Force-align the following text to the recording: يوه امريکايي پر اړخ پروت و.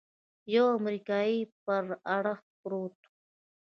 يوه 0.53 0.69
امريکايي 0.79 1.39
پر 1.65 1.85
اړخ 2.17 2.39
پروت 2.61 2.95
و. 2.99 3.03